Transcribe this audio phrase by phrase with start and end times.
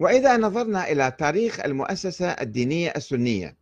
[0.00, 3.56] وإذا نظرنا إلى تاريخ المؤسسة الدينية السنية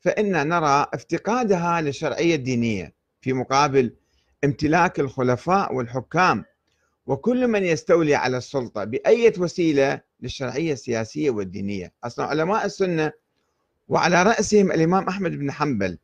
[0.00, 3.96] فإن نرى افتقادها للشرعية الدينية في مقابل
[4.44, 6.44] امتلاك الخلفاء والحكام
[7.06, 11.92] وكل من يستولي على السلطة بأية وسيلة للشرعية السياسية والدينية.
[12.04, 13.12] أصلا علماء السنة
[13.88, 15.98] وعلى رأسهم الإمام أحمد بن حنبل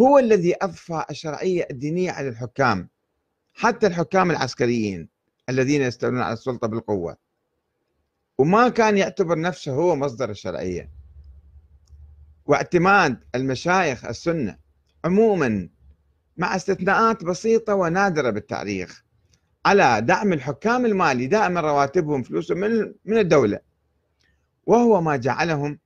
[0.00, 2.88] هو الذي أضفى الشرعية الدينية على الحكام
[3.54, 5.08] حتى الحكام العسكريين
[5.48, 7.29] الذين يستولون على السلطة بالقوة.
[8.40, 10.90] وما كان يعتبر نفسه هو مصدر الشرعية.
[12.46, 14.56] واعتماد المشايخ السنة
[15.04, 15.68] عموما
[16.36, 19.04] مع استثناءات بسيطة ونادرة بالتاريخ
[19.66, 23.60] على دعم الحكام المالي دائما رواتبهم فلوسهم من من الدولة.
[24.66, 25.78] وهو ما جعلهم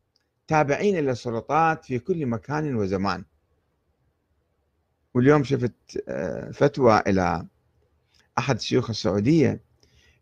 [0.48, 3.24] تابعين للسلطات في كل مكان وزمان.
[5.14, 5.72] واليوم شفت
[6.08, 7.46] آه، فتوى إلى
[8.38, 9.60] أحد شيوخ السعودية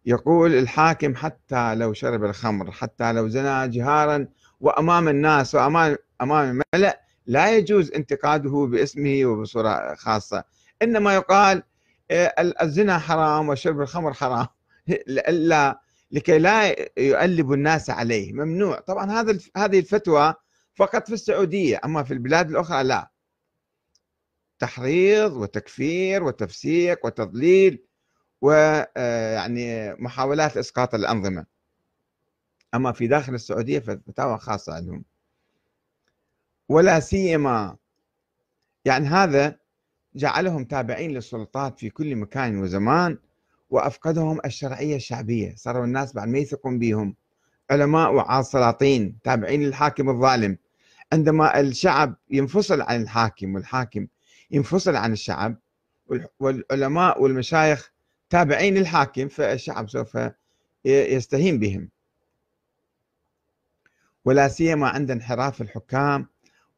[0.07, 4.27] يقول الحاكم حتى لو شرب الخمر حتى لو زنى جهارا
[4.61, 10.45] وأمام الناس وأمام أمام الملأ لا يجوز انتقاده باسمه وبصورة خاصة.
[10.83, 11.63] إنما يقال
[12.11, 14.47] آه، الزنا حرام وشرب الخمر حرام.
[15.29, 15.81] لا
[16.11, 18.33] لكي لا يؤلب الناس عليه.
[18.33, 18.81] ممنوع.
[18.81, 20.35] طبعا هذا هذه الفتوى
[20.75, 21.81] فقط في السعودية.
[21.85, 23.11] أما في البلاد الأخرى لا.
[24.59, 27.85] تحريض وتكفير وتفسيق وتضليل
[28.43, 31.47] ويعني آه، محاولات إسقاط الأنظمة.
[32.75, 35.05] أما في داخل السعودية فتاوى خاصة عندهم.
[36.69, 37.77] ولا سيما
[38.85, 39.59] يعني هذا
[40.15, 43.19] جعلهم تابعين للسلطات في كل مكان وزمان
[43.71, 45.55] وأفقدهم الشرعية الشعبية.
[45.57, 47.15] صاروا الناس بعد ما يثقون بهم.
[47.71, 50.59] علماء وعاص سلاطين تابعين للحاكم الظالم.
[51.13, 54.07] عندما الشعب ينفصل عن الحاكم والحاكم
[54.51, 55.57] ينفصل عن الشعب
[56.41, 57.92] والعلماء والمشايخ
[58.33, 60.19] تابعين للحاكم فالشعب سوف
[60.85, 61.89] يستهين بهم.
[64.25, 66.27] ولا سيما عند انحراف الحكام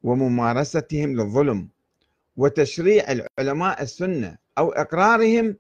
[0.03, 1.69] وممارستهم للظلم
[2.37, 5.57] وتشريع العلماء السنة أو إقرارهم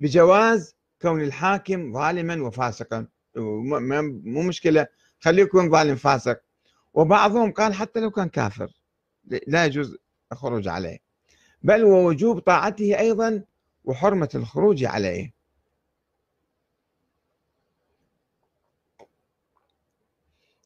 [0.00, 3.06] بجواز كون الحاكم ظالما وفاسقا.
[3.36, 4.86] مو مشكلة
[5.20, 6.40] خليه يكون ظالم فاسق.
[6.94, 8.68] وبعضهم قال حتى لو كان كافر
[9.46, 9.96] لا يجوز
[10.32, 10.98] الخروج عليه.
[11.62, 13.42] بل ووجوب طاعته أيضا
[13.84, 15.37] وحرمة الخروج عليه.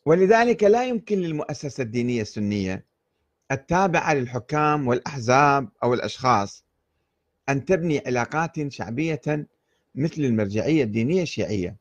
[0.07, 2.85] ولذلك لا يمكن للمؤسسة الدينية السنية
[3.53, 6.65] التابعة للحكام والأحزاب أو الأشخاص
[7.49, 9.47] أن تبني علاقات شعبية
[9.95, 11.77] مثل المرجعية الدينية الشيعية.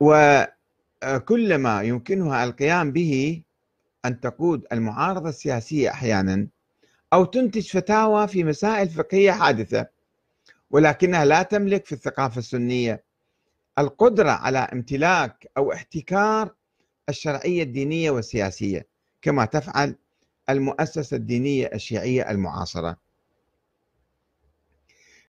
[0.00, 3.42] وكلما يمكنها القيام به
[4.04, 6.48] أن تقود المعارضة السياسية أحيانا
[7.12, 9.86] أو تنتج فتاوى في مسائل فقهية حادثة
[10.70, 13.04] ولكنها لا تملك في الثقافة السنية
[13.78, 16.54] القدرة على امتلاك أو احتكار
[17.08, 18.88] الشرعية الدينية والسياسية
[19.22, 19.96] كما تفعل
[20.50, 22.96] المؤسسة الدينية الشيعية المعاصرة.